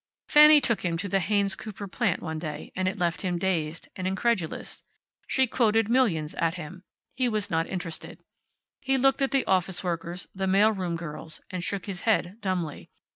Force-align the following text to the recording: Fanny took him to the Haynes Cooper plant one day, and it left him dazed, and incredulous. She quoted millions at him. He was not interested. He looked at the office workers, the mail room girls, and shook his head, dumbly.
Fanny 0.27 0.59
took 0.59 0.83
him 0.83 0.97
to 0.97 1.07
the 1.07 1.19
Haynes 1.19 1.55
Cooper 1.55 1.87
plant 1.87 2.23
one 2.23 2.39
day, 2.39 2.71
and 2.75 2.87
it 2.87 2.97
left 2.97 3.21
him 3.21 3.37
dazed, 3.37 3.87
and 3.95 4.07
incredulous. 4.07 4.81
She 5.27 5.45
quoted 5.45 5.89
millions 5.91 6.33
at 6.33 6.55
him. 6.55 6.81
He 7.13 7.29
was 7.29 7.51
not 7.51 7.67
interested. 7.67 8.19
He 8.79 8.97
looked 8.97 9.21
at 9.21 9.29
the 9.29 9.45
office 9.45 9.83
workers, 9.83 10.27
the 10.33 10.47
mail 10.47 10.71
room 10.71 10.95
girls, 10.95 11.39
and 11.51 11.63
shook 11.63 11.85
his 11.85 12.01
head, 12.01 12.37
dumbly. 12.41 12.89